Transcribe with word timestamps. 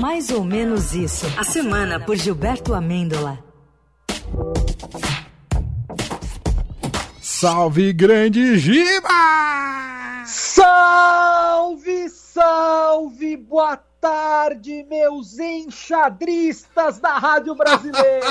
Mais 0.00 0.30
ou 0.30 0.44
menos 0.44 0.94
isso. 0.94 1.26
A 1.38 1.44
semana 1.44 1.98
por 1.98 2.16
Gilberto 2.16 2.74
Amêndola. 2.74 3.38
Salve, 7.20 7.92
grande 7.92 8.58
Giba! 8.58 9.08
Salve, 10.24 12.08
salve, 12.08 13.36
boa 13.36 13.76
tarde, 14.00 14.84
meus 14.88 15.38
enxadristas 15.38 16.98
da 16.98 17.18
Rádio 17.18 17.54
Brasileira! 17.54 18.26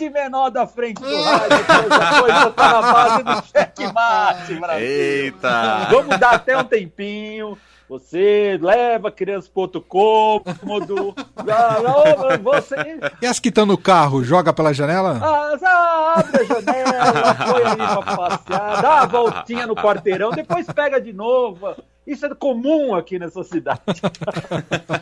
De 0.00 0.08
menor 0.08 0.48
da 0.48 0.66
frente 0.66 0.98
do 1.02 1.22
rádio, 1.22 1.62
que 1.62 1.72
essa 1.72 2.20
coisa 2.22 2.50
tá 2.52 2.72
na 2.72 2.80
base 2.80 3.22
do 3.22 3.42
checkmate, 3.52 4.54
Brasil! 4.54 4.86
Eita! 4.86 5.88
Vamos 5.90 6.18
dar 6.18 6.36
até 6.36 6.56
um 6.56 6.64
tempinho. 6.64 7.58
Você 7.86 8.58
leva 8.62 9.08
a 9.08 9.12
criança 9.12 9.50
pro 9.52 9.60
outro 9.60 9.82
cômodo. 9.82 11.14
Ah, 11.36 12.38
você... 12.38 12.76
E 13.20 13.26
as 13.26 13.38
que 13.38 13.50
estão 13.50 13.66
no 13.66 13.76
carro, 13.76 14.24
joga 14.24 14.54
pela 14.54 14.72
janela? 14.72 15.20
Ah, 15.22 16.14
abre 16.16 16.40
a 16.40 16.44
janela, 16.44 17.34
põe 17.34 17.62
ali 17.62 18.02
pra 18.02 18.16
passear, 18.16 18.80
dá 18.80 18.94
uma 18.94 19.06
voltinha 19.06 19.66
no 19.66 19.74
quarteirão, 19.74 20.30
depois 20.30 20.66
pega 20.68 20.98
de 20.98 21.12
novo. 21.12 21.76
Isso 22.06 22.24
é 22.24 22.34
comum 22.34 22.94
aqui 22.94 23.18
nessa 23.18 23.44
cidade. 23.44 23.82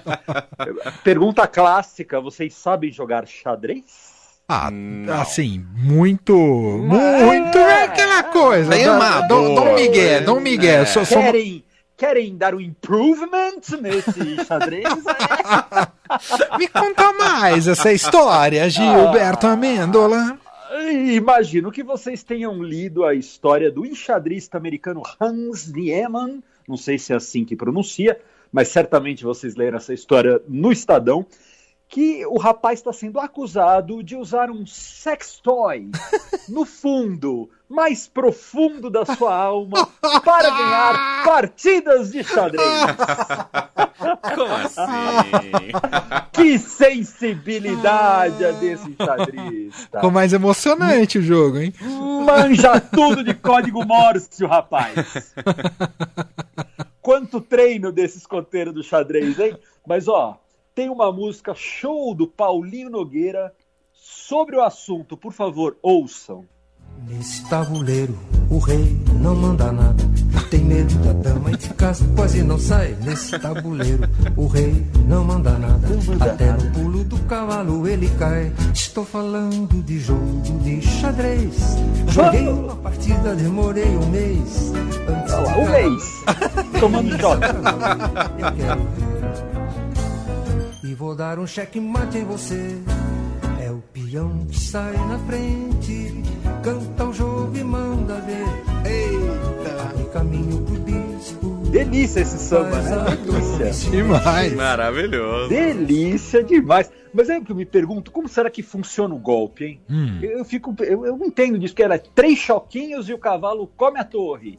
Pergunta 1.04 1.46
clássica: 1.46 2.20
vocês 2.20 2.52
sabem 2.52 2.90
jogar 2.90 3.28
xadrez? 3.28 4.07
Ah, 4.50 4.70
assim, 5.20 5.62
muito. 5.76 6.34
Muito 6.34 7.58
é 7.58 7.84
aquela 7.84 8.22
coisa. 8.22 8.70
Dá- 8.70 8.94
amador. 8.96 9.28
Dom, 9.28 9.54
Dom 9.54 9.74
Miguel, 9.74 10.24
Dom 10.24 10.40
Miguel. 10.40 10.82
É. 10.82 10.86
Sou, 10.86 11.04
sou- 11.04 11.20
Querem, 11.20 11.64
querem 11.94 12.34
dar 12.34 12.54
um 12.54 12.60
improvement 12.60 13.60
nesse 13.82 14.44
xadrez? 14.46 14.84
É. 14.86 16.56
Me 16.58 16.66
conta 16.66 17.12
mais 17.12 17.68
essa 17.68 17.92
história, 17.92 18.70
Gilberto 18.70 19.46
Amêndola. 19.46 20.38
Imagino 21.12 21.70
que 21.70 21.82
vocês 21.82 22.22
tenham 22.22 22.62
lido 22.62 23.04
a 23.04 23.14
história 23.14 23.70
do 23.70 23.84
enxadrista 23.84 24.56
americano 24.56 25.02
Hans 25.20 25.70
Niemann, 25.70 26.42
não 26.66 26.76
sei 26.78 26.98
se 26.98 27.12
é 27.12 27.16
assim 27.16 27.44
que 27.44 27.54
pronuncia, 27.56 28.18
mas 28.50 28.68
certamente 28.68 29.24
vocês 29.24 29.56
leram 29.56 29.76
essa 29.76 29.92
história 29.92 30.40
no 30.48 30.72
Estadão, 30.72 31.26
que 31.88 32.26
o 32.26 32.36
rapaz 32.38 32.80
está 32.80 32.92
sendo 32.92 33.18
acusado 33.18 34.02
de 34.02 34.14
usar 34.14 34.50
um 34.50 34.66
sex 34.66 35.40
toy 35.42 35.90
no 36.48 36.66
fundo 36.66 37.48
mais 37.68 38.06
profundo 38.06 38.88
da 38.88 39.04
sua 39.04 39.34
alma 39.34 39.86
para 40.24 40.50
ganhar 40.50 41.24
partidas 41.24 42.10
de 42.12 42.24
xadrez. 42.24 42.64
Como 44.34 44.54
assim? 44.54 45.72
Que 46.32 46.58
sensibilidade 46.58 48.44
a 48.44 48.52
desse 48.52 48.88
enxadrista. 48.88 49.98
Ficou 49.98 50.10
mais 50.10 50.32
emocionante 50.32 51.18
o 51.18 51.22
jogo, 51.22 51.58
hein? 51.58 51.74
Manja 52.24 52.80
tudo 52.80 53.22
de 53.22 53.34
código 53.34 53.84
Morse, 53.84 54.44
o 54.44 54.48
rapaz. 54.48 55.34
Quanto 57.02 57.40
treino 57.40 57.92
desse 57.92 58.18
escoteiro 58.18 58.72
do 58.72 58.82
xadrez, 58.82 59.38
hein? 59.38 59.58
Mas 59.86 60.08
ó, 60.08 60.40
tem 60.78 60.88
uma 60.88 61.10
música 61.10 61.56
show 61.56 62.14
do 62.14 62.24
Paulinho 62.24 62.88
Nogueira 62.88 63.52
sobre 63.92 64.54
o 64.54 64.62
assunto, 64.62 65.16
por 65.16 65.32
favor, 65.32 65.76
ouçam. 65.82 66.44
Nesse 67.04 67.44
tabuleiro, 67.50 68.16
o 68.48 68.58
rei 68.58 68.96
não 69.20 69.34
manda 69.34 69.72
nada. 69.72 70.04
Tem 70.48 70.60
medo 70.60 70.94
da 71.02 71.12
dama 71.14 71.50
e 71.50 71.56
de 71.56 71.74
casa 71.74 72.06
quase 72.14 72.44
não 72.44 72.60
sai. 72.60 72.96
Nesse 73.04 73.36
tabuleiro, 73.40 74.08
o 74.36 74.46
rei 74.46 74.86
não 75.08 75.24
manda 75.24 75.58
nada. 75.58 75.88
manda 76.06 76.24
Até 76.26 76.46
nada. 76.46 76.62
no 76.62 76.70
pulo 76.70 77.02
do 77.02 77.18
cavalo 77.24 77.88
ele 77.88 78.08
cai. 78.16 78.52
Estou 78.72 79.04
falando 79.04 79.82
de 79.82 79.98
jogo 79.98 80.42
de 80.62 80.80
xadrez. 80.80 81.56
Joguei 82.06 82.46
uma 82.46 82.76
partida, 82.76 83.34
demorei 83.34 83.96
um 83.96 84.10
mês. 84.10 84.72
Antes 85.08 85.32
lá, 85.32 85.58
um 85.58 85.70
mês. 85.70 86.24
Tomando 86.78 87.10
shot. 87.18 87.40
Eu 88.38 88.52
quero. 88.56 89.07
E 90.82 90.94
vou 90.94 91.14
dar 91.14 91.38
um 91.38 91.46
checkmate 91.46 92.18
em 92.18 92.24
você. 92.24 92.76
É 93.60 93.70
o 93.70 93.82
peão 93.92 94.46
que 94.46 94.58
sai 94.58 94.92
na 94.92 95.18
frente, 95.20 96.22
canta 96.62 97.04
o 97.04 97.12
jogo 97.12 97.56
e 97.56 97.64
manda 97.64 98.14
ver. 98.20 98.44
Eita! 98.88 100.00
E 100.00 100.04
caminho 100.12 100.62
pro 100.62 100.74
bispo. 100.80 101.48
Delícia 101.70 102.20
esse 102.20 102.38
samba, 102.38 102.80
né? 102.80 103.16
Delícia. 103.16 103.90
Demais. 103.90 104.52
Maravilhoso. 104.54 105.48
Delícia 105.48 106.42
demais. 106.44 106.90
Mas 107.12 107.28
é 107.28 107.40
que 107.40 107.50
eu 107.50 107.56
me 107.56 107.66
pergunto, 107.66 108.10
como 108.12 108.28
será 108.28 108.48
que 108.48 108.62
funciona 108.62 109.14
o 109.14 109.18
golpe, 109.18 109.64
hein? 109.64 109.80
Hum. 109.90 110.18
Eu, 110.22 110.38
eu 110.38 110.44
fico, 110.44 110.74
eu, 110.80 111.04
eu 111.06 111.16
não 111.16 111.26
entendo 111.26 111.58
disso, 111.58 111.74
que 111.74 111.82
era 111.82 111.98
três 111.98 112.38
choquinhos 112.38 113.08
e 113.08 113.14
o 113.14 113.18
cavalo 113.18 113.66
come 113.76 113.98
a 113.98 114.04
torre. 114.04 114.58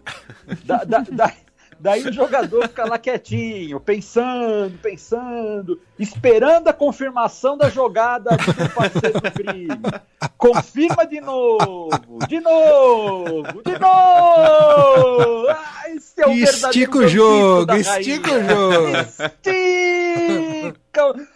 Da- 0.66 0.84
da- 0.84 1.00
da- 1.12 1.34
daí 1.80 2.04
o 2.08 2.14
jogador 2.14 2.68
fica 2.68 2.86
lá 2.86 2.98
quietinho, 2.98 3.80
pensando, 3.80 4.78
pensando, 4.80 5.82
esperando 5.98 6.68
a 6.68 6.74
confirmação 6.74 7.58
da 7.58 7.70
jogada 7.70 8.32
do 8.32 8.70
parceiro 8.74 9.22
do 9.22 9.32
crime. 9.32 9.82
Confirma 10.38 11.06
de 11.06 11.22
novo, 11.22 12.20
de 12.28 12.40
novo, 12.40 13.64
de 13.64 13.80
novo! 13.80 15.48
Ah, 15.50 15.84
esse 15.90 16.22
é 16.22 16.28
o 16.28 16.32
Estica 16.32 16.98
o 16.98 17.08
jogo, 17.08 17.74
estica 17.74 18.32
o 18.32 18.44
jogo. 18.44 18.98
Estica! 19.46 21.30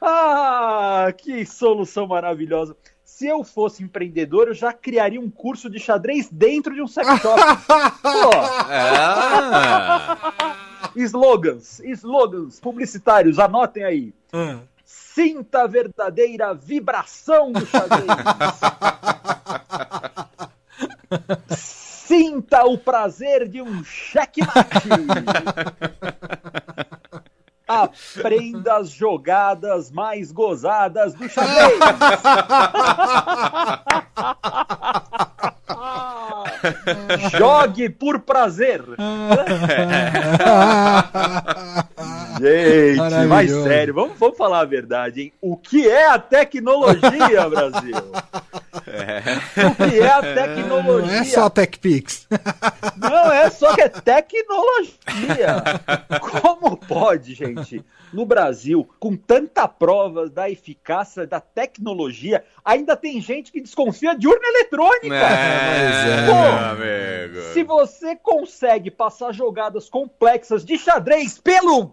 Ah, 0.00 1.12
que 1.16 1.46
solução 1.46 2.06
maravilhosa. 2.06 2.76
Se 3.16 3.26
eu 3.26 3.42
fosse 3.42 3.82
empreendedor, 3.82 4.48
eu 4.48 4.52
já 4.54 4.74
criaria 4.74 5.18
um 5.18 5.30
curso 5.30 5.70
de 5.70 5.78
xadrez 5.78 6.28
dentro 6.30 6.74
de 6.74 6.82
um 6.82 6.86
sex 6.86 7.08
shop. 7.22 7.40
Pô, 8.02 8.30
Ah, 8.68 10.18
slogans, 10.94 11.80
slogans 11.80 12.60
publicitários, 12.60 13.38
anotem 13.38 13.84
aí. 13.84 14.12
Sinta 14.84 15.62
a 15.62 15.66
verdadeira 15.66 16.52
vibração 16.52 17.52
do 17.52 17.64
xadrez. 17.64 18.04
Sinta 21.56 22.66
o 22.66 22.76
prazer 22.76 23.48
de 23.48 23.62
um 23.62 23.82
checkmate. 23.82 24.88
Aprenda 27.84 28.76
as 28.76 28.90
jogadas 28.90 29.90
mais 29.90 30.30
gozadas 30.32 31.14
do 31.14 31.28
xadrez. 31.28 31.78
Jogue 37.38 37.88
por 37.88 38.18
prazer. 38.20 38.82
Gente, 42.40 43.26
mais 43.28 43.50
sério, 43.50 43.94
vamos, 43.94 44.18
vamos 44.18 44.36
falar 44.36 44.60
a 44.60 44.64
verdade, 44.64 45.22
hein? 45.22 45.32
O 45.40 45.56
que 45.56 45.88
é 45.88 46.08
a 46.08 46.18
tecnologia, 46.18 47.48
Brasil? 47.48 47.96
O 49.70 49.74
que 49.90 50.00
é 50.00 50.08
a 50.08 50.22
tecnologia? 50.22 51.12
Não 51.12 51.20
é 51.20 51.24
só 51.24 51.50
TechPix. 51.50 52.26
Não 52.96 53.32
é 53.32 53.50
só 53.50 53.74
que 53.74 53.80
é 53.82 53.88
tecnologia. 53.88 55.56
Como 56.40 56.76
pode, 56.76 57.34
gente, 57.34 57.84
no 58.12 58.24
Brasil, 58.24 58.88
com 58.98 59.16
tanta 59.16 59.66
prova 59.68 60.28
da 60.28 60.48
eficácia 60.48 61.26
da 61.26 61.40
tecnologia, 61.40 62.44
ainda 62.64 62.96
tem 62.96 63.20
gente 63.20 63.52
que 63.52 63.60
desconfia 63.60 64.16
de 64.16 64.26
urna 64.26 64.48
eletrônica? 64.48 65.14
é, 65.14 66.26
Pô, 66.26 66.32
meu 66.34 66.58
amigo. 66.70 67.52
Se 67.52 67.62
você 67.62 68.16
consegue 68.16 68.90
passar 68.90 69.32
jogadas 69.32 69.88
complexas 69.88 70.64
de 70.64 70.78
xadrez 70.78 71.38
pelo 71.38 71.92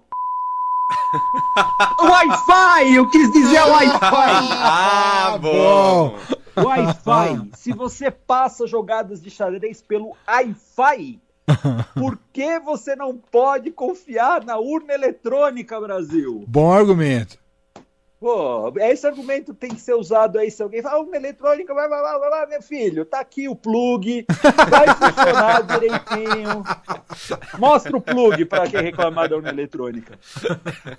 Wi-Fi, 2.02 2.96
eu 2.96 3.10
quis 3.10 3.32
dizer 3.32 3.62
Wi-Fi. 3.62 4.50
Ah, 4.52 5.38
bom. 5.42 6.16
Wi-Fi. 6.56 7.50
Se 7.56 7.72
você 7.74 8.10
passa 8.12 8.68
jogadas 8.68 9.22
de 9.22 9.30
xadrez 9.30 9.82
pelo 9.82 10.16
Wi-Fi, 10.28 11.20
por 11.96 12.18
que 12.32 12.60
você 12.60 12.96
não 12.96 13.18
pode 13.18 13.72
confiar 13.72 14.44
na 14.44 14.58
urna 14.58 14.94
eletrônica, 14.94 15.80
Brasil? 15.80 16.44
Bom 16.48 16.72
argumento. 16.72 17.42
Pô, 18.20 18.72
esse 18.78 19.06
argumento 19.06 19.54
tem 19.54 19.76
que 19.76 19.82
ser 19.82 19.96
usado 19.96 20.40
aí 20.40 20.50
se 20.50 20.64
alguém 20.64 20.82
fala, 20.82 20.96
"Ah, 20.96 21.00
urna 21.02 21.18
eletrônica, 21.18 21.74
vai, 21.74 21.90
vai, 21.90 22.02
vai, 22.02 22.20
vai, 22.20 22.30
vai, 22.30 22.46
meu 22.48 22.62
filho, 22.62 23.04
tá 23.04 23.20
aqui 23.20 23.50
o 23.50 23.56
plug, 23.56 24.26
vai 24.70 24.88
funcionar 24.96 25.62
direitinho. 25.68 26.64
Mostra 27.60 27.98
o 27.98 28.00
plug 28.00 28.46
para 28.46 28.66
quem 28.70 28.82
reclamar 28.82 29.28
da 29.28 29.36
urna 29.36 29.50
eletrônica. 29.50 30.18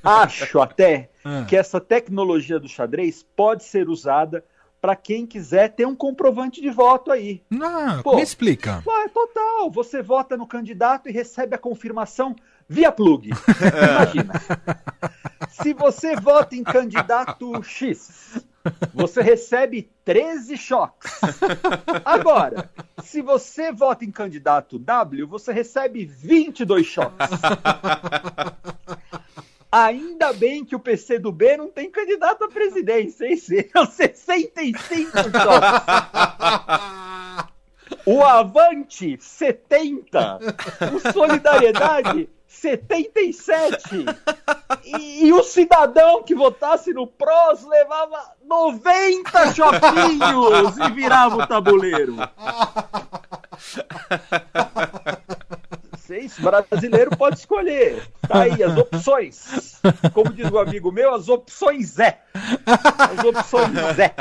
Acho 0.02 0.60
até 0.60 1.08
Ah. 1.24 1.46
que 1.48 1.56
essa 1.56 1.80
tecnologia 1.80 2.60
do 2.60 2.68
xadrez 2.68 3.24
pode 3.34 3.64
ser 3.64 3.88
usada 3.88 4.44
para 4.84 4.94
quem 4.94 5.26
quiser 5.26 5.72
ter 5.72 5.86
um 5.86 5.96
comprovante 5.96 6.60
de 6.60 6.68
voto 6.68 7.10
aí. 7.10 7.42
Ah, 7.58 8.00
Pô. 8.04 8.16
me 8.16 8.22
explica. 8.22 8.82
Ué, 8.86 9.08
total. 9.08 9.70
Você 9.70 10.02
vota 10.02 10.36
no 10.36 10.46
candidato 10.46 11.08
e 11.08 11.12
recebe 11.12 11.54
a 11.54 11.58
confirmação 11.58 12.36
via 12.68 12.92
plug. 12.92 13.30
Imagina. 13.32 14.34
Se 15.48 15.72
você 15.72 16.14
vota 16.16 16.54
em 16.54 16.62
candidato 16.62 17.62
X, 17.62 18.44
você 18.92 19.22
recebe 19.22 19.90
13 20.04 20.54
choques. 20.58 21.12
Agora, 22.04 22.70
se 23.02 23.22
você 23.22 23.72
vota 23.72 24.04
em 24.04 24.10
candidato 24.10 24.78
W, 24.78 25.26
você 25.26 25.52
recebe 25.52 26.04
22 26.04 26.86
choques. 26.86 27.28
Ainda 29.74 30.32
bem 30.32 30.64
que 30.64 30.76
o 30.76 30.78
PC 30.78 31.18
do 31.18 31.32
B 31.32 31.56
não 31.56 31.68
tem 31.68 31.90
candidato 31.90 32.44
à 32.44 32.48
presidência, 32.48 33.26
hein? 33.26 33.36
Seriam 33.36 33.84
65 33.84 35.18
choques. 35.18 35.84
O 38.06 38.22
Avante, 38.22 39.18
70. 39.20 40.38
O 40.94 41.12
Solidariedade, 41.12 42.28
77. 42.46 44.04
E, 44.84 45.26
e 45.26 45.32
o 45.32 45.42
cidadão 45.42 46.22
que 46.22 46.36
votasse 46.36 46.92
no 46.92 47.08
PROS 47.08 47.64
levava 47.66 48.32
90 48.44 49.54
choquinhos 49.54 50.78
e 50.78 50.90
virava 50.92 51.42
o 51.42 51.46
tabuleiro. 51.48 52.14
Brasileiro 56.38 57.16
pode 57.16 57.38
escolher. 57.38 58.02
Tá 58.26 58.42
aí 58.42 58.62
as 58.62 58.76
opções. 58.76 59.80
Como 60.12 60.32
diz 60.32 60.50
o 60.50 60.58
amigo 60.58 60.90
meu, 60.90 61.14
as 61.14 61.28
opções 61.28 61.98
é. 61.98 62.20
As 62.64 63.24
opções 63.24 63.98
é. 63.98 64.14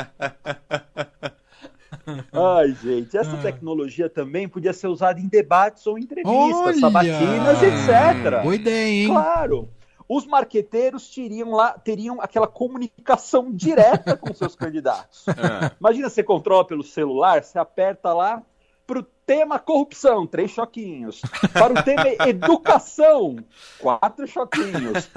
Ai, 2.32 2.76
gente, 2.82 3.16
essa 3.16 3.36
tecnologia 3.38 4.10
também 4.10 4.48
podia 4.48 4.72
ser 4.72 4.88
usada 4.88 5.20
em 5.20 5.28
debates 5.28 5.86
ou 5.86 5.98
entrevistas, 5.98 6.34
Olha! 6.34 6.78
sabatinas, 6.78 7.62
etc. 7.62 8.42
Boa 8.42 8.54
ideia, 8.54 8.88
hein? 8.88 9.08
Claro. 9.08 9.68
Os 10.06 10.26
marqueteiros 10.26 11.08
teriam 11.08 11.52
lá, 11.52 11.72
teriam 11.78 12.20
aquela 12.20 12.46
comunicação 12.46 13.50
direta 13.50 14.16
com 14.16 14.34
seus 14.34 14.54
candidatos. 14.54 15.24
Ah, 15.28 15.72
Imagina 15.80 16.10
você 16.10 16.22
controla 16.22 16.64
pelo 16.66 16.82
celular, 16.82 17.42
você 17.42 17.58
aperta 17.58 18.12
lá 18.12 18.42
para 18.86 18.98
o 18.98 19.06
tema 19.26 19.58
corrupção, 19.58 20.26
três 20.26 20.50
choquinhos. 20.50 21.22
Para 21.52 21.72
o 21.72 21.82
tema 21.82 22.04
educação, 22.28 23.36
quatro 23.78 24.26
choquinhos. 24.26 25.08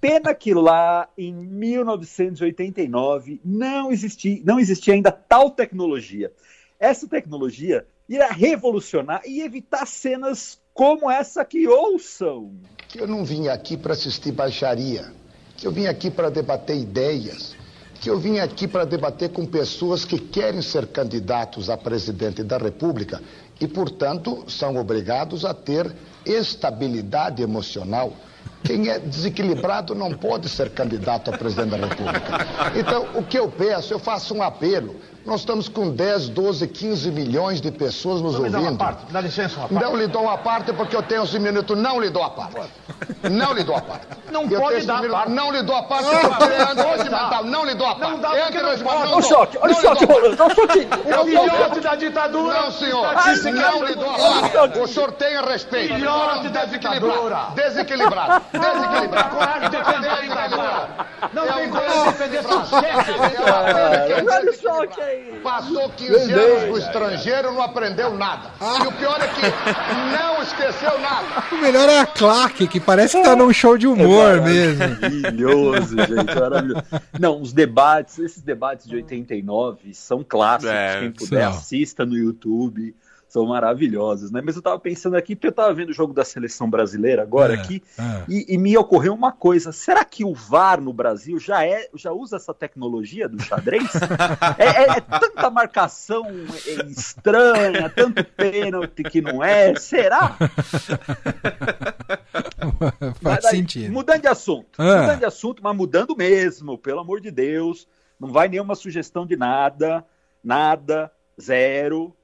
Pena 0.00 0.34
que 0.34 0.52
lá 0.52 1.08
em 1.16 1.32
1989 1.32 3.40
não 3.44 3.90
existia, 3.90 4.42
não 4.44 4.58
existia 4.58 4.92
ainda 4.94 5.12
tal 5.12 5.50
tecnologia. 5.50 6.32
Essa 6.78 7.08
tecnologia 7.08 7.86
irá 8.08 8.28
revolucionar 8.28 9.22
e 9.24 9.40
evitar 9.40 9.86
cenas 9.86 10.60
como 10.74 11.10
essa 11.10 11.44
que 11.44 11.68
ouçam. 11.68 12.52
eu 12.94 13.06
não 13.06 13.24
vim 13.24 13.48
aqui 13.48 13.76
para 13.76 13.92
assistir 13.92 14.32
baixaria, 14.32 15.12
eu 15.62 15.70
vim 15.70 15.86
aqui 15.86 16.10
para 16.10 16.28
debater 16.28 16.76
ideias, 16.76 17.54
que 18.02 18.10
eu 18.10 18.18
vim 18.18 18.40
aqui 18.40 18.66
para 18.66 18.84
debater 18.84 19.30
com 19.30 19.46
pessoas 19.46 20.04
que 20.04 20.18
querem 20.18 20.60
ser 20.60 20.88
candidatos 20.88 21.70
a 21.70 21.76
presidente 21.76 22.42
da 22.42 22.58
República 22.58 23.22
e, 23.60 23.68
portanto, 23.68 24.44
são 24.48 24.76
obrigados 24.76 25.44
a 25.44 25.54
ter 25.54 25.94
estabilidade 26.26 27.44
emocional. 27.44 28.12
Quem 28.64 28.88
é 28.88 28.98
desequilibrado 28.98 29.94
não 29.94 30.12
pode 30.12 30.48
ser 30.48 30.70
candidato 30.70 31.32
a 31.32 31.38
presidente 31.38 31.70
da 31.70 31.76
República. 31.88 32.46
Então, 32.76 33.06
o 33.14 33.22
que 33.22 33.38
eu 33.38 33.48
peço, 33.48 33.92
eu 33.92 33.98
faço 33.98 34.34
um 34.34 34.42
apelo. 34.42 34.96
Nós 35.24 35.40
estamos 35.40 35.68
com 35.68 35.88
10, 35.88 36.30
12, 36.30 36.66
15 36.66 37.08
milhões 37.12 37.60
de 37.60 37.70
pessoas 37.70 38.20
nos 38.20 38.34
ouvindo. 38.34 38.76
dá 39.12 39.20
licença 39.20 39.60
uma 39.70 39.80
Não 39.80 39.94
lhe 39.96 40.08
dou 40.08 40.28
a 40.28 40.36
parte 40.36 40.72
porque 40.72 40.96
eu 40.96 41.02
tenho 41.02 41.22
11 41.22 41.38
minutos. 41.38 41.78
Não 41.78 42.00
lhe 42.00 42.10
dou 42.10 42.24
a 42.24 42.30
parte. 42.30 42.60
Não 43.30 43.52
lhe 43.52 43.62
dou 43.62 43.76
a 43.76 43.80
parte. 43.82 44.06
Não 44.32 44.42
Eu 44.50 44.60
pode 44.60 44.84
dar 44.84 44.94
11 44.94 45.02
minutos. 45.02 45.10
parte. 45.12 45.30
Não 45.32 45.52
lhe 45.52 45.62
dou 45.62 45.76
a 45.76 45.82
parte 45.84 46.04
porque 46.10 46.44
eu 46.44 46.48
tenho 46.74 46.88
hoje 46.92 47.04
mental. 47.04 47.44
Não 47.44 47.64
lhe 47.64 47.74
dou 47.76 47.86
a 47.86 47.94
parte. 47.94 48.12
Não 48.14 48.20
dá 48.20 48.48
Entre 48.48 48.62
não 48.62 48.68
pode. 48.70 48.82
não 48.82 48.90
Olha 48.90 49.06
o 49.06 49.10
dou. 49.12 49.22
choque, 49.22 49.58
olha 49.58 49.72
o 49.72 49.74
Não 49.74 49.80
lhe 49.80 49.86
choque 49.88 50.04
a 50.04 50.06
parte. 50.08 50.20
rolando, 50.22 50.42
olha 50.42 50.52
o 50.52 50.54
choquinho. 50.56 50.88
Eu 51.06 51.20
O 51.20 51.24
dou- 51.24 51.50
filhote 51.50 51.80
da 51.80 51.94
ditadura. 51.94 52.60
Não, 52.62 52.70
senhor. 52.72 53.06
Estatística- 53.06 53.52
Não 53.52 53.84
lhe 53.84 53.94
dou 53.94 54.10
a 54.10 54.18
parte. 54.18 54.52
choque. 54.52 54.78
O 54.80 54.88
senhor 54.88 55.12
tenha 55.12 55.42
respeito. 55.42 55.94
Filhote 55.94 56.48
da 56.48 56.64
ditadura. 56.64 57.38
Desequilibrado. 57.54 58.44
Desequilibrado. 58.52 59.30
coragem 59.36 59.70
de 59.70 59.76
defender 59.76 60.08
a 60.10 60.20
ditadura. 60.20 60.88
Não 61.32 61.44
É 61.44 61.52
tem 61.52 61.70
coragem 61.70 62.02
de 62.02 62.10
defender 62.12 62.42
seu 62.42 62.64
chefe. 62.66 63.12
Olha 64.30 64.50
o 64.50 64.54
choque 64.54 65.00
aí. 65.00 65.40
Passou 65.42 65.88
15 65.90 66.32
anos 66.32 66.68
no 66.70 66.78
estrangeiro, 66.78 67.52
não 67.52 67.62
aprendeu 67.62 68.14
nada. 68.14 68.50
E 68.60 68.86
o 68.86 68.92
pior 68.92 69.20
é 69.20 69.28
que 69.28 69.42
não 70.16 70.42
esqueceu 70.42 70.98
nada. 71.00 71.44
O 71.50 71.56
melhor 71.56 71.88
é 71.88 71.98
a 71.98 72.06
claque, 72.06 72.66
que 72.68 72.78
parece 72.80 73.16
que 73.18 73.24
tá 73.24 73.34
num 73.34 73.52
show 73.52 73.76
de 73.76 73.86
humor 73.86 74.40
mesmo. 74.42 74.78
Maravilhoso, 74.78 75.96
gente, 75.96 76.34
maravilhoso. 76.38 76.82
Não, 77.18 77.40
os 77.40 77.52
debates, 77.52 78.18
esses 78.18 78.42
debates 78.42 78.86
de 78.86 78.96
89 78.96 79.94
são 79.94 80.24
clássicos. 80.24 80.72
É, 80.74 81.00
Quem 81.00 81.12
puder, 81.12 81.44
assista 81.44 82.04
no 82.04 82.16
YouTube. 82.16 82.94
São 83.32 83.46
maravilhosos, 83.46 84.30
né? 84.30 84.42
Mas 84.44 84.56
eu 84.56 84.62
tava 84.62 84.78
pensando 84.78 85.16
aqui, 85.16 85.34
porque 85.34 85.46
eu 85.46 85.52
tava 85.52 85.72
vendo 85.72 85.88
o 85.88 85.94
jogo 85.94 86.12
da 86.12 86.22
seleção 86.22 86.68
brasileira 86.68 87.22
agora 87.22 87.54
É, 87.54 87.56
aqui, 87.56 87.82
é. 87.98 88.24
e, 88.28 88.54
e 88.54 88.58
me 88.58 88.76
ocorreu 88.76 89.14
uma 89.14 89.32
coisa: 89.32 89.72
será 89.72 90.04
que 90.04 90.22
o 90.22 90.34
VAR 90.34 90.82
no 90.82 90.92
Brasil 90.92 91.38
já 91.38 91.64
é, 91.64 91.88
já 91.94 92.12
usa 92.12 92.36
essa 92.36 92.52
tecnologia 92.52 93.26
do 93.30 93.42
xadrez? 93.42 93.88
é, 94.58 94.66
é- 94.82 94.90
é 94.98 95.00
tanta 95.00 95.48
marcação 95.48 96.26
é, 96.26 96.84
estranha, 96.90 97.88
tanto 97.88 98.22
pênalti 98.22 99.02
que 99.02 99.22
não 99.22 99.42
é? 99.42 99.74
Será? 99.76 100.36
Mas 102.78 103.14
Faz 103.22 103.42
daí, 103.44 103.56
sentido. 103.56 103.92
Mudando 103.92 104.20
de 104.20 104.28
assunto. 104.28 104.68
Ah. 104.76 105.00
Mudando 105.00 105.18
de 105.20 105.24
assunto, 105.24 105.62
mas 105.62 105.74
mudando 105.76 106.14
mesmo, 106.14 106.76
pelo 106.76 107.00
amor 107.00 107.18
de 107.20 107.30
Deus. 107.30 107.88
Não 108.20 108.28
vai 108.28 108.46
nenhuma 108.48 108.74
sugestão 108.74 109.24
de 109.26 109.36
nada, 109.36 110.04
nada, 110.44 111.10
zero. 111.40 112.14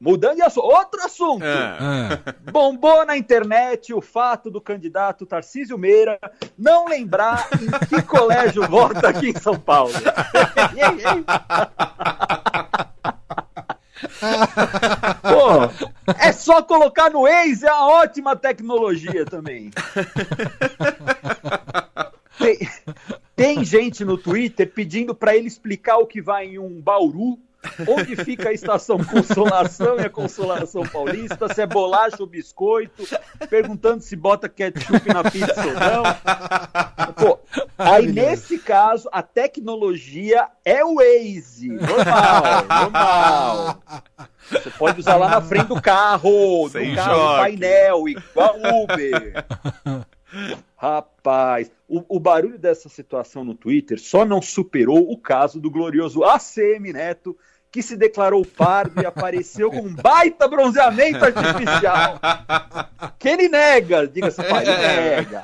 Mudando 0.00 0.36
de 0.36 0.42
assunto. 0.42 0.64
Outro 0.66 1.02
assunto. 1.04 1.42
ah. 1.44 1.78
Ah, 1.80 2.34
Bombou 2.52 3.04
na 3.04 3.16
internet 3.16 3.92
o 3.92 4.00
fato 4.00 4.50
do 4.50 4.60
candidato 4.60 5.26
Tarcísio 5.26 5.76
Meira 5.76 6.18
não 6.56 6.86
lembrar 6.86 7.48
em 7.60 7.66
que 7.86 8.00
colégio 8.06 8.66
vota 8.68 9.08
aqui 9.08 9.30
em 9.30 9.38
São 9.38 9.58
Paulo. 9.58 9.92
Pô, 15.22 16.12
é 16.18 16.32
só 16.32 16.62
colocar 16.62 17.10
no 17.10 17.22
Waze, 17.22 17.66
é 17.66 17.72
uma 17.72 17.88
ótima 17.88 18.36
tecnologia 18.36 19.24
também. 19.24 19.70
Tem, 22.38 22.58
tem 23.34 23.64
gente 23.64 24.04
no 24.04 24.16
Twitter 24.16 24.70
pedindo 24.72 25.14
para 25.14 25.36
ele 25.36 25.48
explicar 25.48 25.98
o 25.98 26.06
que 26.06 26.22
vai 26.22 26.46
em 26.46 26.58
um 26.58 26.80
Bauru, 26.80 27.38
onde 27.86 28.16
fica 28.16 28.48
a 28.48 28.52
estação 28.52 28.98
Consolação 29.04 29.96
e 29.98 30.04
a 30.04 30.10
Consolação 30.10 30.82
Paulista, 30.84 31.52
se 31.52 31.62
é 31.62 31.66
bolacha 31.66 32.16
ou 32.20 32.26
biscoito, 32.26 33.04
perguntando 33.48 34.02
se 34.02 34.16
bota 34.16 34.48
ketchup 34.48 35.08
na 35.12 35.24
pizza 35.24 35.66
ou 35.66 35.74
não. 35.74 37.14
Pô, 37.14 37.38
aí 37.76 38.06
nesse 38.06 38.58
caso, 38.58 39.08
a 39.12 39.22
tecnologia 39.22 40.48
é 40.64 40.84
o 40.84 40.96
Waze. 40.96 41.68
Normal, 41.68 42.64
normal. 42.82 43.82
Você 44.50 44.70
pode 44.70 45.00
usar 45.00 45.16
lá 45.16 45.28
na 45.28 45.40
frente 45.42 45.66
do 45.66 45.80
carro, 45.80 46.68
Sem 46.70 46.90
do 46.90 46.96
carro 46.96 47.14
choque. 47.14 47.40
painel, 47.42 48.08
igual 48.08 48.56
Uber. 48.82 49.44
Rapaz, 50.80 51.72
o, 51.88 52.04
o 52.08 52.20
barulho 52.20 52.56
dessa 52.56 52.88
situação 52.88 53.44
no 53.44 53.52
Twitter 53.52 53.98
só 53.98 54.24
não 54.24 54.40
superou 54.40 55.10
o 55.10 55.18
caso 55.18 55.60
do 55.60 55.68
glorioso 55.68 56.22
ACM 56.22 56.92
Neto, 56.92 57.36
que 57.68 57.82
se 57.82 57.96
declarou 57.96 58.46
pardo 58.46 59.02
e 59.02 59.04
apareceu 59.04 59.72
com 59.72 59.80
um 59.80 59.92
baita 59.92 60.46
bronzeamento 60.46 61.24
artificial. 61.24 62.20
Que 63.18 63.28
ele 63.28 63.48
nega, 63.48 64.06
diga-se, 64.06 64.40
ele 64.40 64.76
nega. 64.76 65.40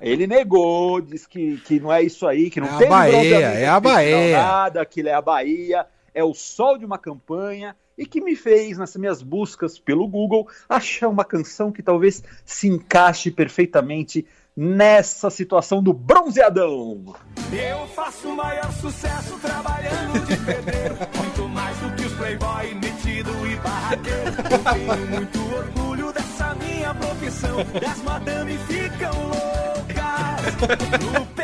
Ele 0.00 0.26
negou, 0.26 1.00
diz 1.00 1.24
que, 1.24 1.58
que 1.58 1.78
não 1.78 1.92
é 1.92 2.02
isso 2.02 2.26
aí, 2.26 2.50
que 2.50 2.60
não 2.60 2.66
É 2.66 2.72
a 2.72 2.78
tem 2.78 2.88
Bahia, 2.88 3.12
bronzeamento 3.12 3.58
é 3.58 3.68
a 3.68 3.80
Bahia. 3.80 4.42
Nada, 4.42 4.82
aquilo 4.82 5.08
é 5.08 5.14
a 5.14 5.22
Bahia, 5.22 5.86
é 6.12 6.24
o 6.24 6.34
sol 6.34 6.76
de 6.76 6.84
uma 6.84 6.98
campanha 6.98 7.76
e 8.00 8.06
que 8.06 8.18
me 8.18 8.34
fez, 8.34 8.78
nas 8.78 8.96
minhas 8.96 9.22
buscas 9.22 9.78
pelo 9.78 10.08
Google, 10.08 10.48
achar 10.66 11.08
uma 11.08 11.22
canção 11.22 11.70
que 11.70 11.82
talvez 11.82 12.22
se 12.46 12.66
encaixe 12.66 13.30
perfeitamente 13.30 14.26
nessa 14.56 15.28
situação 15.28 15.82
do 15.82 15.92
bronzeadão. 15.92 17.14
Eu 17.52 17.86
faço 17.88 18.30
o 18.30 18.36
maior 18.36 18.72
sucesso 18.72 19.38
trabalhando 19.38 20.18
de 20.26 20.34
pedreiro. 20.38 20.96
Muito 21.14 21.48
mais 21.50 21.76
do 21.76 21.94
que 21.94 22.06
os 22.06 22.12
playboy 22.14 22.74
metido 22.76 23.30
e 23.46 23.56
barraqueiro. 23.56 24.30
Eu 24.50 24.72
tenho 24.72 25.06
muito 25.10 25.54
orgulho 25.54 26.12
dessa 26.14 26.54
minha 26.54 26.94
profissão. 26.94 27.56
E 27.60 27.84
as 27.84 28.02
madame 28.02 28.56
ficam 28.66 29.12
loucas 29.12 30.54
no. 31.02 31.39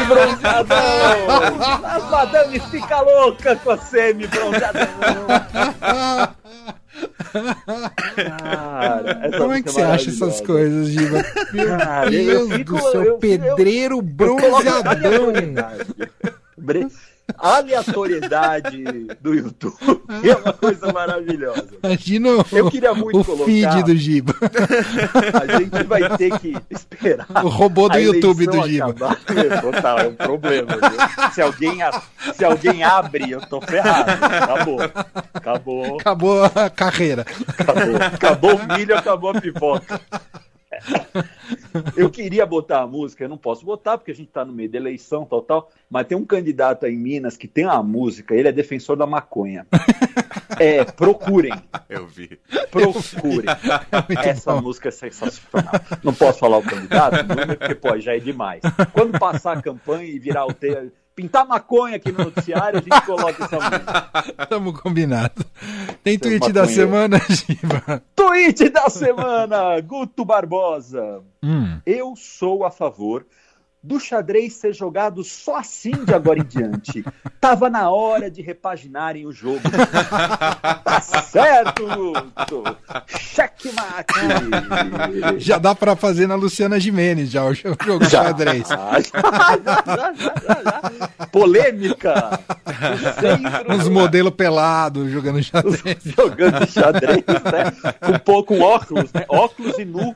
Semi-bronzeadão! 0.00 1.84
As 1.84 2.10
madames 2.10 2.64
ficam 2.66 3.04
loucas 3.04 3.58
com 3.60 3.70
a 3.70 3.78
semi-bronzeadão! 3.78 4.86
Cara, 8.38 9.30
Como 9.38 9.52
é 9.52 9.62
que 9.62 9.70
você 9.70 9.82
acha 9.82 10.10
essas 10.10 10.40
coisas, 10.40 10.88
Giba? 10.88 11.24
Meu 11.52 11.78
Cara, 11.78 12.12
eu 12.12 12.46
Deus 12.48 12.52
fico- 12.54 12.72
do 12.74 12.80
céu, 12.82 12.92
eu- 12.94 13.04
eu- 13.04 13.18
pedreiro 13.18 13.96
Eu 13.96 14.02
bronzeadão. 14.02 14.82
aleatoriedade. 14.90 15.86
Aleatoriedade 17.38 18.84
do 19.20 19.34
YouTube 19.34 19.76
é 20.24 20.34
uma 20.36 20.52
coisa 20.52 20.92
maravilhosa. 20.92 21.68
Imagina 21.82 22.28
o, 22.30 22.44
Eu 22.52 22.70
queria 22.70 22.94
muito 22.94 23.20
o 23.20 23.24
colocar- 23.24 23.44
feed 23.46 23.82
do 23.84 23.96
Giba. 23.96 24.34
A 25.40 25.58
gente 25.58 25.82
vai 25.84 26.16
ter 26.16 26.38
que 26.38 26.56
esperar. 26.70 27.26
O 27.44 27.48
robô 27.48 27.88
do 27.88 27.98
YouTube 27.98 28.46
do 28.46 28.62
Giba. 28.66 28.90
acabar. 28.90 29.16
Total, 29.60 29.98
é 30.00 30.08
um 30.08 30.14
problema. 30.14 30.72
viu? 30.76 31.30
Se 31.32 31.42
alguém, 31.42 31.82
a- 31.82 32.02
se 32.34 32.44
alguém 32.44 32.82
abre, 32.82 33.30
eu 33.30 33.40
tô 33.40 33.60
ferrado. 33.60 34.10
Acabou. 34.24 34.78
Acabou. 35.34 35.98
Acabou 36.00 36.44
a 36.44 36.70
carreira. 36.70 37.24
Acabou. 37.58 37.96
Acabou 37.96 38.54
o 38.56 38.76
milho, 38.76 38.96
acabou 38.96 39.30
a 39.30 39.40
pipoca. 39.40 40.00
Eu 41.96 42.10
queria 42.10 42.44
botar 42.46 42.82
a 42.82 42.86
música, 42.86 43.24
eu 43.24 43.28
não 43.28 43.38
posso 43.38 43.64
botar 43.64 43.98
porque 43.98 44.10
a 44.10 44.14
gente 44.14 44.30
tá 44.30 44.44
no 44.44 44.52
meio 44.52 44.70
da 44.70 44.78
eleição, 44.78 45.24
tal, 45.24 45.42
tal. 45.42 45.70
Mas 45.88 46.06
tem 46.06 46.16
um 46.16 46.24
candidato 46.24 46.86
aí 46.86 46.94
em 46.94 46.98
Minas 46.98 47.36
que 47.36 47.46
tem 47.48 47.64
uma 47.64 47.82
música, 47.82 48.34
ele 48.34 48.48
é 48.48 48.52
defensor 48.52 48.96
da 48.96 49.06
maconha. 49.06 49.66
É, 50.58 50.84
procurem, 50.84 51.52
Eu 51.88 52.06
vi. 52.06 52.38
procurem. 52.70 53.46
muito 54.08 54.20
Essa 54.20 54.54
bom. 54.54 54.62
música 54.62 54.88
é 54.88 54.92
sensacional. 54.92 55.72
Não 56.02 56.12
posso 56.12 56.38
falar 56.38 56.58
o 56.58 56.62
candidato, 56.62 57.26
número, 57.26 57.56
porque 57.56 57.74
pô, 57.74 57.98
já 57.98 58.14
é 58.14 58.18
demais. 58.18 58.60
Quando 58.92 59.18
passar 59.18 59.56
a 59.56 59.62
campanha 59.62 60.04
e 60.04 60.18
virar 60.18 60.44
o 60.46 60.52
te... 60.52 60.90
pintar 61.14 61.46
maconha 61.46 61.96
aqui 61.96 62.12
no 62.12 62.24
noticiário, 62.24 62.78
a 62.78 62.82
gente 62.82 63.06
coloca 63.06 63.44
essa 63.44 63.56
música. 63.56 64.46
Tamo 64.48 64.72
combinado. 64.72 65.44
Tem 66.02 66.18
tweet 66.18 66.52
da 66.52 66.66
semana, 66.66 67.20
Giba? 67.28 68.02
Tweet 68.16 68.70
da 68.70 68.88
semana, 68.88 69.80
Guto 69.80 70.24
Barbosa. 70.24 71.22
Hum. 71.42 71.78
Eu 71.84 72.14
sou 72.16 72.64
a 72.64 72.70
favor 72.70 73.26
do 73.82 73.98
xadrez 73.98 74.54
ser 74.54 74.74
jogado 74.74 75.24
só 75.24 75.56
assim 75.56 75.92
de 76.04 76.14
agora 76.14 76.38
em 76.38 76.44
diante. 76.44 77.04
Tava 77.40 77.70
na 77.70 77.90
hora 77.90 78.30
de 78.30 78.42
repaginarem 78.42 79.26
o 79.26 79.32
jogo. 79.32 79.60
Tá 80.84 81.00
certo, 81.00 81.86
Guto. 81.86 82.64
Checkmate. 83.06 84.14
Já 85.38 85.56
dá 85.58 85.74
pra 85.74 85.96
fazer 85.96 86.26
na 86.26 86.34
Luciana 86.34 86.78
Gimenez 86.78 87.30
já 87.30 87.44
o 87.44 87.54
jogo 87.54 87.98
de 88.00 88.10
xadrez. 88.10 88.68
Já, 88.70 89.58
já, 89.86 90.12
já. 90.14 91.26
Polêmica. 91.26 92.40
O 92.66 93.20
centro 93.20 93.72
Uns 93.72 93.88
modelos 93.88 94.34
pelados 94.34 95.10
jogando 95.10 95.42
xadrez. 95.42 95.98
jogando 96.04 96.66
xadrez, 96.66 97.24
né? 97.26 98.20
Com, 98.24 98.42
com 98.42 98.60
óculos, 98.60 99.12
né? 99.12 99.24
Óculos 99.28 99.78
e 99.78 99.84
nu, 99.84 100.14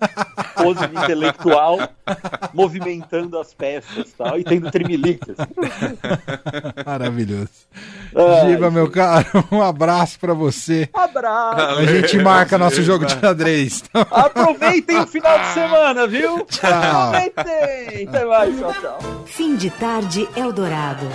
pose 0.55 0.85
intelectual, 0.85 1.79
movimentando 2.53 3.39
as 3.39 3.55
peças 3.55 4.13
tal, 4.17 4.39
e 4.39 4.45
tendo 4.45 4.71
tremilicas. 4.71 5.37
Maravilhoso. 6.85 7.49
Ai, 8.15 8.51
Giba, 8.51 8.71
meu 8.71 8.91
caro, 8.91 9.27
um 9.51 9.63
abraço 9.63 10.19
pra 10.21 10.35
você. 10.35 10.89
Abraço. 10.93 11.79
A 11.81 11.85
gente 11.85 12.19
marca 12.19 12.59
nosso 12.59 12.83
jogo 12.83 13.05
de 13.07 13.13
xadrez. 13.19 13.85
Aproveitem 14.11 14.99
o 15.01 15.07
final 15.07 15.39
de 15.39 15.47
semana, 15.55 16.07
viu? 16.07 16.45
Tchau. 16.47 16.71
Aproveitem. 16.71 18.09
Até 18.09 18.25
mais, 18.25 18.59
tchau, 18.59 18.75
tchau. 18.81 18.99
Fim 19.27 19.57
de 19.57 19.71
tarde 19.71 20.29
Eldorado. 20.37 21.07